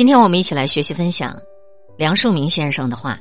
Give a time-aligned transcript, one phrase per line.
[0.00, 1.38] 今天我们一起来学习分享
[1.98, 3.20] 梁漱溟先生的话：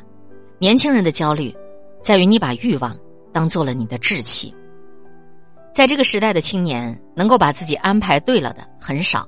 [0.59, 1.53] 年轻人的焦虑
[2.01, 2.97] 在于你把欲望
[3.33, 4.55] 当做了你的志气。
[5.75, 9.27] 在这个时代的青年，能够把自己安排对了的很少。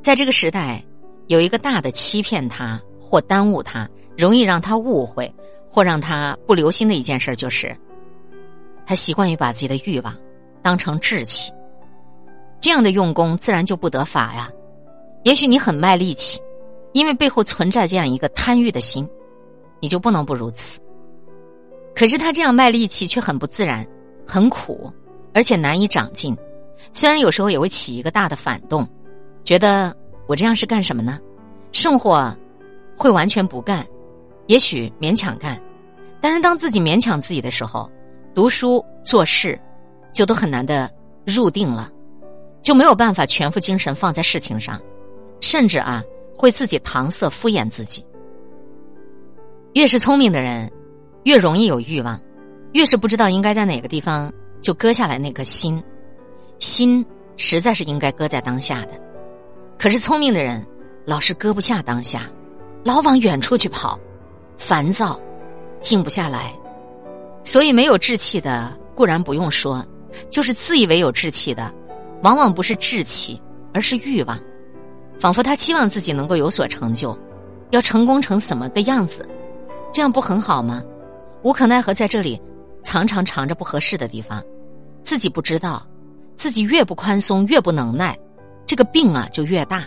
[0.00, 0.82] 在这个时代，
[1.26, 3.86] 有一个大的欺骗他或耽误他，
[4.16, 5.30] 容易让他误会
[5.70, 7.76] 或让他不留心的一件事，就是
[8.86, 10.16] 他习惯于把自己的欲望
[10.62, 11.52] 当成志气。
[12.62, 14.50] 这样的用功自然就不得法呀。
[15.24, 16.40] 也许你很卖力气。
[16.92, 19.08] 因为背后存在这样一个贪欲的心，
[19.80, 20.80] 你就不能不如此。
[21.94, 23.86] 可是他这样卖力气却很不自然，
[24.26, 24.90] 很苦，
[25.34, 26.36] 而且难以长进。
[26.92, 28.86] 虽然有时候也会起一个大的反动，
[29.44, 29.94] 觉得
[30.26, 31.18] 我这样是干什么呢？
[31.70, 32.34] 生活
[32.96, 33.86] 会完全不干，
[34.46, 35.60] 也许勉强干。
[36.20, 37.90] 但是当自己勉强自己的时候，
[38.34, 39.58] 读书做事
[40.12, 40.90] 就都很难的
[41.26, 41.90] 入定了，
[42.62, 44.80] 就没有办法全副精神放在事情上，
[45.40, 46.02] 甚至啊。
[46.36, 48.04] 会自己搪塞敷衍自己。
[49.74, 50.70] 越是聪明的人，
[51.24, 52.18] 越容易有欲望；
[52.72, 55.82] 越是不知道应该在哪个地方就割下来那颗心。
[56.58, 57.04] 心
[57.36, 58.90] 实在是应该搁在当下的，
[59.78, 60.64] 可是聪明的人
[61.04, 62.30] 老是割不下当下，
[62.84, 63.98] 老往远处去跑，
[64.58, 65.18] 烦躁，
[65.80, 66.54] 静不下来。
[67.44, 69.84] 所以没有志气的固然不用说，
[70.30, 71.72] 就是自以为有志气的，
[72.22, 73.40] 往往不是志气，
[73.72, 74.38] 而是欲望。
[75.18, 77.16] 仿佛他期望自己能够有所成就，
[77.70, 79.28] 要成功成什么的样子，
[79.92, 80.82] 这样不很好吗？
[81.42, 82.40] 无可奈何在这里，
[82.82, 84.42] 常常藏着不合适的地方，
[85.02, 85.86] 自己不知道，
[86.36, 88.18] 自己越不宽松越不能耐，
[88.66, 89.86] 这个病啊就越大。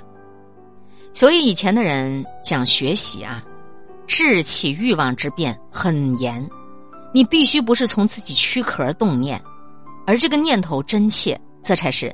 [1.14, 3.44] 所以以前的人讲学习啊，
[4.06, 6.46] 志气欲望之变很严，
[7.14, 9.42] 你必须不是从自己躯壳动念，
[10.06, 12.14] 而这个念头真切，这才是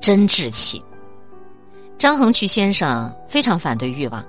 [0.00, 0.82] 真志气。
[1.96, 4.24] 张衡渠先生非常反对欲望，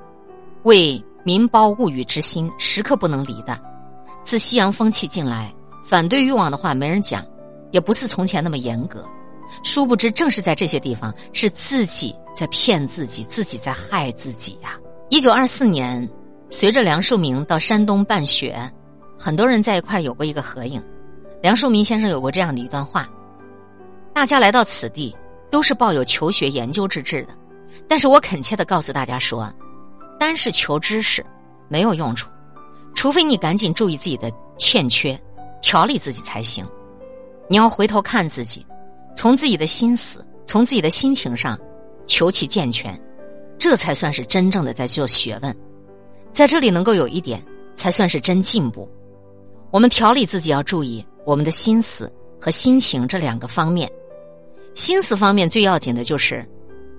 [0.63, 3.59] 为民胞物欲之心时刻不能离的。
[4.23, 7.25] 自西洋风气进来，反对欲望的话没人讲，
[7.72, 9.03] 也不似从前那么严格。
[9.63, 14.78] 殊不知，正是在这些地方，是自己在骗自己，自己在害自己呀。
[15.09, 16.07] 一九二四年，
[16.50, 18.57] 随着梁漱溟到山东办学，
[19.17, 20.81] 很多人在一块有过一个合影。
[21.41, 23.07] 梁漱溟先生有过这样的一段话：
[24.13, 25.16] 大家来到此地，
[25.51, 27.29] 都是抱有求学研究之志的。
[27.88, 29.52] 但是我恳切的告诉大家说，
[30.20, 31.26] 单是求知识
[31.68, 32.30] 没有用处，
[32.94, 35.20] 除非你赶紧注意自己的欠缺，
[35.62, 36.66] 调理自己才行。
[37.48, 38.66] 你要回头看自己，
[39.16, 41.59] 从自己的心思，从自己的心情上
[42.08, 43.00] 求其健全，
[43.59, 45.56] 这才算是真正的在做学问。
[46.32, 47.44] 在这里能够有一点，
[47.76, 48.90] 才算是真进步。
[49.72, 53.90] 我们调理自己要注意我们的心思和心情这两个方面。
[54.74, 56.47] 心思方面最要紧的就是。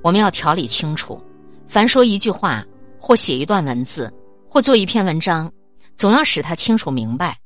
[0.03, 1.21] 我们要条理清楚，
[1.67, 2.65] 凡说一句话，
[3.01, 4.13] 或写一段文字，
[4.49, 5.53] 或做一篇文章，
[5.97, 7.39] 总要使他清楚明白。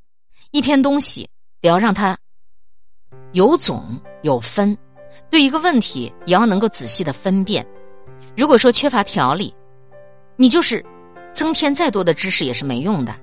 [0.51, 1.29] 一篇东西
[1.61, 2.19] 得要让他
[3.33, 4.77] 有总有分，
[5.31, 7.67] 对一个问题也要能够仔细的分辨。
[8.37, 9.55] 如果说缺乏条理，
[10.37, 10.85] 你就是
[11.33, 13.15] 增添再多的知识也是没用的，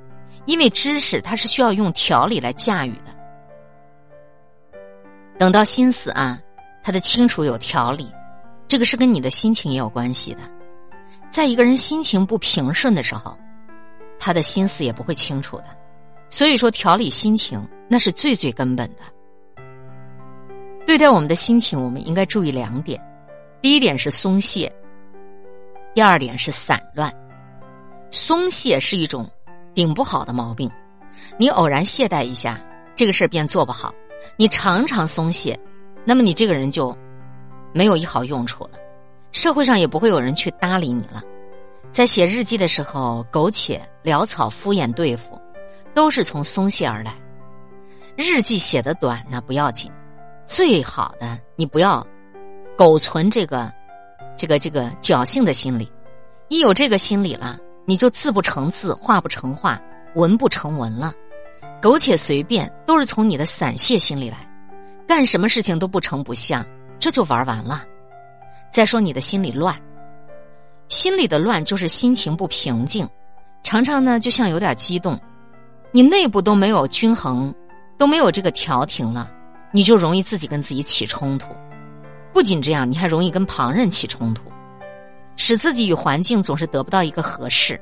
[0.45, 3.16] 因为知识它是需要用条理来驾驭的。
[5.37, 6.39] 等到心思啊，
[6.81, 8.09] 他的清楚有条理。
[8.67, 10.41] 这个是跟你的心情也有关系的，
[11.31, 13.38] 在一个人心情不平顺的时候，
[14.19, 15.66] 他的心思也不会清楚的。
[16.29, 19.63] 所以说，调理心情那是最最根本的。
[20.85, 23.01] 对待我们的心情，我们应该注意两点：
[23.61, 24.69] 第一点是松懈，
[25.94, 27.09] 第二点是散乱。
[28.11, 29.29] 松懈是一种
[29.73, 30.69] 顶不好的毛病，
[31.38, 32.61] 你偶然懈怠一下，
[32.95, 33.89] 这个事儿便做不好；
[34.35, 35.57] 你常常松懈，
[36.03, 36.94] 那么你这个人就。
[37.73, 38.72] 没有一毫用处了，
[39.31, 41.22] 社会上也不会有人去搭理你了。
[41.91, 45.39] 在写日记的时候，苟且潦草、敷衍对付，
[45.94, 47.16] 都是从松懈而来。
[48.16, 49.91] 日记写的短那不要紧，
[50.45, 52.05] 最好的你不要
[52.75, 53.72] 苟存这个、
[54.35, 55.91] 这个、这个侥幸的心理。
[56.49, 59.79] 一有这个心理了，你就字不成字，画不成画，
[60.16, 61.14] 文不成文了。
[61.81, 64.49] 苟且随便，都是从你的散泄心理来，
[65.08, 66.66] 干什么事情都不成不像。
[67.07, 67.85] 这就玩完了。
[68.69, 69.73] 再说你的心里乱，
[70.89, 73.07] 心里的乱就是心情不平静，
[73.63, 75.17] 常常呢就像有点激动，
[75.93, 77.55] 你内部都没有均衡，
[77.97, 79.31] 都没有这个调停了，
[79.71, 81.55] 你就容易自己跟自己起冲突。
[82.33, 84.51] 不仅这样，你还容易跟旁人起冲突，
[85.37, 87.79] 使自己与环境总是得不到一个合适。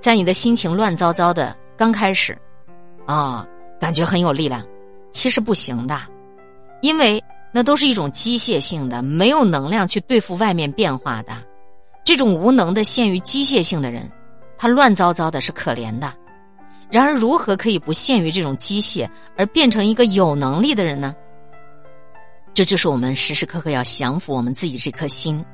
[0.00, 2.36] 在你的心情乱糟糟的刚开始，
[3.06, 3.46] 啊，
[3.80, 4.62] 感觉很有力量，
[5.10, 5.98] 其实不行的，
[6.82, 7.18] 因为。
[7.56, 11.32] 那都是一种机械性的，没有能量去对付外面变化的。
[12.04, 14.10] 这种无能的、陷于机械性的人，
[14.58, 16.12] 他乱糟糟的，是可怜的。
[16.90, 21.14] 然而，如何可以不陷于这种机械，而变成一个有能力的人呢？
[22.52, 25.44] 这就是我们时时刻刻要降服我们自己这颗心，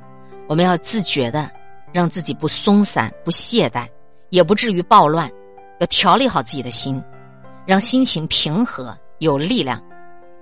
[0.49, 1.50] 我们要自觉的
[1.93, 3.87] 让自己不松散、不懈怠，
[4.31, 5.31] 也不至于暴乱，
[5.81, 7.02] 要调理好自己的心，
[7.67, 9.82] 让心情平和、有力量。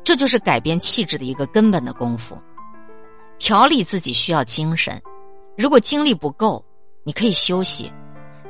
[0.08, 2.34] 这就是改变气质的一个根本的功夫。
[3.38, 4.99] 调理自己需要精神，
[5.55, 6.64] 如果精力不够，
[7.05, 7.93] 你可以休息。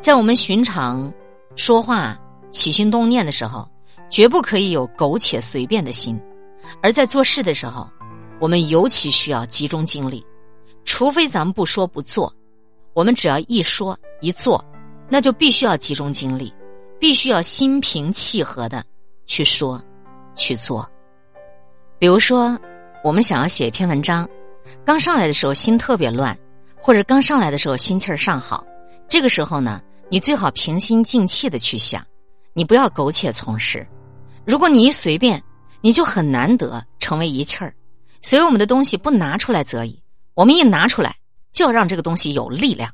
[0.00, 1.12] 在我们寻常
[1.56, 2.16] 说话、
[2.52, 3.68] 起心动念的时候，
[4.08, 6.16] 绝不可以有苟且随便的心；
[6.80, 7.90] 而在做事的时候，
[8.38, 10.24] 我们尤其需要集中精力。
[10.84, 12.32] 除非咱们不说不做，
[12.94, 14.64] 我们只要一说一做，
[15.08, 16.54] 那就必须要集中精力，
[17.00, 18.84] 必须要心平气和的
[19.26, 19.82] 去说、
[20.36, 20.88] 去做。
[21.98, 22.56] 比如说，
[23.02, 24.28] 我们想要写一篇文章，
[24.84, 26.36] 刚上来的时候心特别乱，
[26.80, 28.64] 或者刚上来的时候心气儿尚好，
[29.08, 32.00] 这个时候呢，你最好平心静气的去想，
[32.52, 33.84] 你不要苟且从事。
[34.46, 35.42] 如果你一随便，
[35.80, 37.74] 你就很难得成为一气儿。
[38.22, 40.00] 所以我们的东西不拿出来则已，
[40.34, 41.16] 我们一拿出来，
[41.52, 42.88] 就要让这个东西有力量。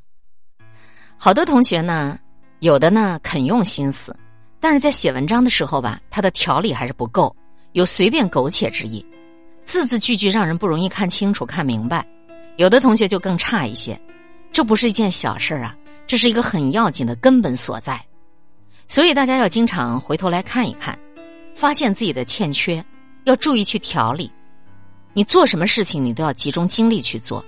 [1.18, 2.18] 好多同学呢，
[2.60, 4.16] 有的呢肯用心思，
[4.60, 7.34] 但是在写文章的时候吧，他的条理还是不够。
[7.74, 9.04] 有随便苟且之意，
[9.64, 12.06] 字字句句让人不容易看清楚、看明白。
[12.56, 14.00] 有的同学就更差一些，
[14.52, 15.76] 这不是一件小事啊，
[16.06, 18.00] 这是一个很要紧的根本所在。
[18.86, 20.96] 所以大家要经常回头来看一看，
[21.52, 22.82] 发现自己的欠缺，
[23.24, 24.30] 要注意去调理。
[25.12, 27.44] 你做什么事情，你都要集中精力去做，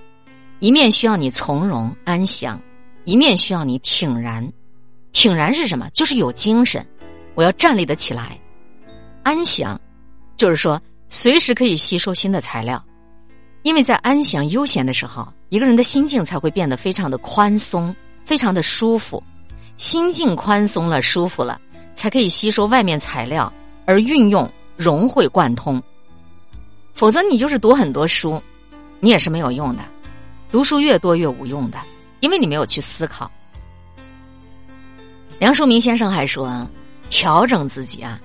[0.59, 2.61] 一面需要你从容安详，
[3.05, 4.45] 一面需要你挺然。
[5.13, 5.89] 挺然是什么？
[5.91, 6.85] 就是有精神，
[7.33, 8.37] 我要站立得起来，
[9.23, 9.79] 安详。
[10.37, 10.79] 就是说，
[11.09, 12.81] 随时可以吸收新的材料，
[13.63, 17.93] 因为在安详悠闲的时候，一个人的心境才会变得非常的宽松，
[18.23, 19.21] 非常的舒服。
[19.77, 21.59] 心境宽松了，舒服了，
[21.95, 23.51] 才可以吸收外面材料，
[23.85, 25.81] 而运用融会贯通。
[26.93, 28.41] 否则，你就是读很多书，
[28.99, 29.83] 你也是没有用的。
[30.51, 31.77] 读书越多越无用的，
[32.19, 33.29] 因为你没有去思考。
[35.39, 36.67] 梁漱溟先生还说
[37.09, 38.19] ：“调整自己啊。”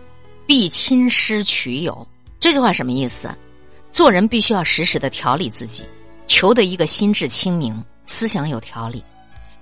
[0.53, 2.07] 必亲师取友，
[2.39, 3.35] 这句话什么意思？
[3.91, 5.83] 做人必须要时时的调理自己，
[6.27, 9.03] 求得一个心智清明、思想有条理。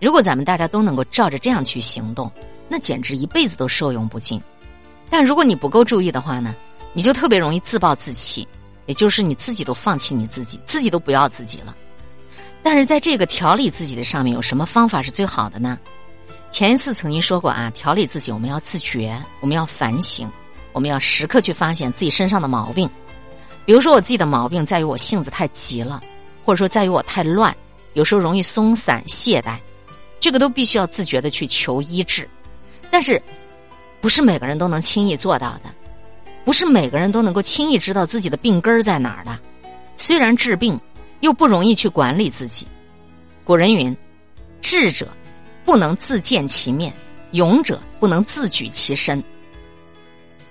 [0.01, 2.29] 如果咱们大家都能够照着这样去行动，
[2.69, 4.43] 那简直一辈子都受用不尽。
[5.09, 6.57] 但如果你不够注意的话呢，
[6.93, 8.45] 你就特别容易自暴自弃，
[8.87, 11.73] 也就是你自己都放弃你自己，自己都不要自己了。
[12.65, 15.79] 但是在这个调理自己的上面，有什么方法是最好的呢？
[16.51, 20.29] 前一次曾经说过啊，调理自己，我们要自觉，我们要反省。
[20.73, 22.89] 我们要时刻去发现自己身上的毛病，
[23.65, 26.03] 比如说我自己的毛病在于我性子太急了，
[26.45, 27.55] 或者说在于我太乱，
[27.95, 29.59] 有时候容易松散懈怠，
[30.21, 32.29] 这个都必须要自觉的去求医治。
[32.91, 33.23] 但是，
[34.01, 35.71] 不是每个人都能轻易做到的，
[36.45, 39.39] 不是每个人都能够轻易知道自己的病根在哪儿的。
[39.97, 40.81] 虽然治病，
[41.21, 42.67] 又不容易去管理自己。
[43.45, 43.97] 古人云
[44.63, 45.07] ：“智者
[45.65, 46.93] 不能自见其面，
[47.33, 49.23] 勇者不能自举其身。”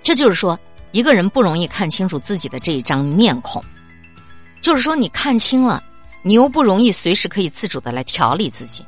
[0.02, 0.58] 这就是说，
[0.92, 3.62] 一个人不容易看清楚自己的这一张面孔，
[4.60, 5.82] 就是说，你看清了，
[6.22, 8.84] 你又不容易随时可以自主的来调理自己。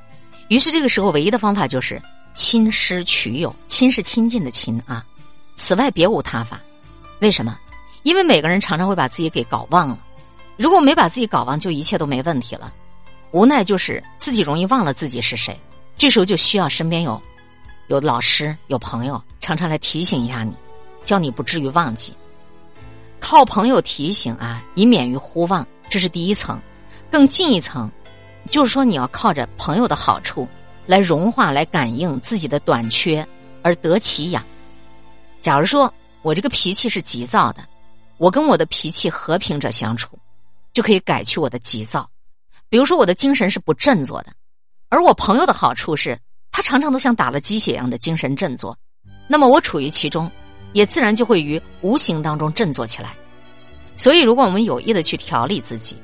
[0.49, 2.01] 于是，这个时候唯一的方法就是
[2.35, 5.05] 亲师取友，亲是亲近的亲啊，
[5.57, 6.61] 此外别无他法。
[7.21, 7.59] 为什么？
[8.03, 9.99] 因为每个人常常会把自己给搞忘了。
[10.57, 12.73] 如果没把自己搞忘，就一切都没问题了。
[13.31, 15.59] 无奈就是自己容易忘了自己是谁，
[15.97, 17.21] 这时候就需要身边有
[17.87, 20.53] 有老师、有朋友，常常来提醒一下你。
[21.13, 22.15] 叫你不至于忘记，
[23.21, 26.59] 靠朋友提醒啊，以免于忽忘，这是第一层。
[27.11, 27.93] 更进一层，
[28.51, 30.49] 就是说你要靠着朋友的好处
[30.87, 33.29] 来融化、来感应自己的短缺，
[33.61, 34.43] 而得其养。
[35.43, 35.93] 假如说
[36.23, 37.63] 我这个脾气是急躁的，
[38.17, 40.19] 我跟我的脾气和平者相处，
[40.73, 42.09] 就可以改去我的急躁。
[42.71, 44.33] 比如说我的精神是不振作的，
[44.89, 46.19] 而我朋友的好处是
[46.51, 48.75] 他常常都像打了鸡血一样的精神振作，
[49.29, 50.33] 那么我处于其中。
[50.73, 53.15] 也自然就会于无形当中振作起来，
[53.97, 55.97] 所以如果我们有意的去调理自己，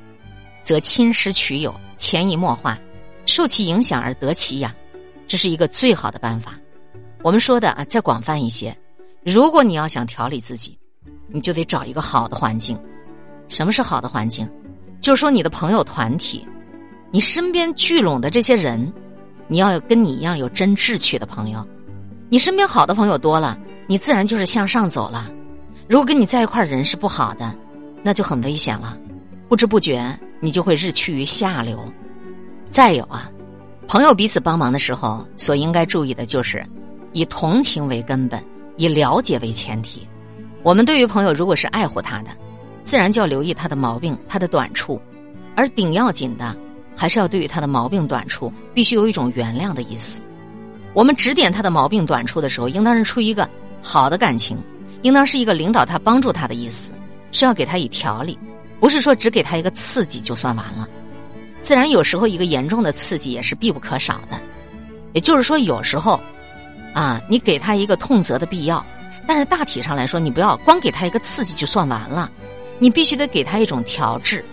[0.63, 2.77] 则亲师取友，潜移默化，
[3.25, 4.73] 受其影响而得其养，
[5.27, 6.53] 这是一个最好的办法。
[7.23, 8.77] 我们说的啊，再广泛一些，
[9.25, 10.77] 如果你要想调理自己，
[11.27, 12.79] 你就得找一个好的环境。
[13.47, 14.47] 什么是好的环境？
[15.01, 16.47] 就是说你的朋友团体，
[17.11, 18.93] 你身边聚拢的这些人，
[19.47, 21.65] 你要有跟你一样有真志趣的朋友。
[22.29, 23.57] 你身边好的朋友多了。
[23.89, 25.31] 你自然就是向上走了。
[25.87, 27.51] 如果跟你在一块儿人是不好的，
[28.03, 28.95] 那就很危险了。
[29.47, 31.91] 不知不觉，你就会日趋于下流。
[32.69, 33.27] 再有啊，
[33.87, 36.63] 朋友彼此帮忙的时候，所应该注意的就是
[37.13, 38.39] 以同情为根本，
[38.77, 40.07] 以了解为前提。
[40.61, 42.29] 我们对于朋友，如果是爱护他的，
[42.83, 45.01] 自然就要留意他的毛病、他的短处，
[45.55, 46.55] 而顶要紧的，
[46.95, 50.21] 还是要对于他的毛病短处，必须有一种原谅的意思。
[50.93, 53.49] 我们指点他的毛病短处的时候，应当是出一个
[53.81, 54.57] 好的感情，
[55.01, 56.91] 应当是一个领导他、帮助他的意思，
[57.31, 58.37] 是要给他以调理，
[58.79, 60.87] 不是说只给他一个刺激就算完了。
[61.61, 64.39] 自然有时候一个严重的刺激也是必不可少的，
[65.13, 66.19] 也就是说有时候，
[66.93, 68.83] 啊，你给他一个痛责的必要。
[69.27, 72.31] 但是大体上来说，你不要光给他一个刺激就算完了，
[72.79, 74.43] 你必须得给他一种调制。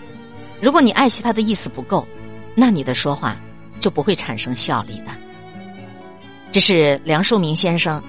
[0.61, 2.07] 如果你爱惜他的意思不够，
[2.53, 3.35] 那你的说话
[3.79, 5.11] 就不会产生效力的。
[6.51, 8.03] 这是梁漱溟先生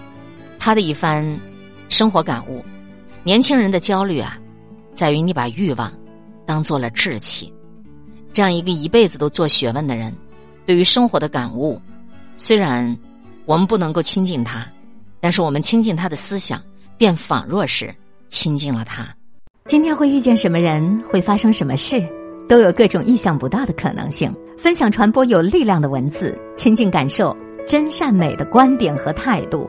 [0.59, 1.39] 他的一番
[1.89, 2.65] 生活感悟。
[3.23, 4.39] 年轻人的焦虑啊，
[4.95, 5.93] 在于你把欲望
[6.47, 7.53] 当做了志气。
[8.33, 10.15] 这样一个一辈子都做学问的人，
[10.65, 11.81] 对于生活的感悟，
[12.37, 12.97] 虽然
[13.45, 14.67] 我们不能够亲近他。
[15.21, 16.63] 但是我们亲近他的思想，
[16.97, 17.93] 便仿若是
[18.29, 19.05] 亲近了他。
[19.65, 22.07] 今天会遇见什么人，会发生什么事，
[22.49, 24.33] 都有各种意想不到的可能性。
[24.57, 27.37] 分享传播有力量的文字，亲近感受
[27.67, 29.69] 真善美的观点和态度。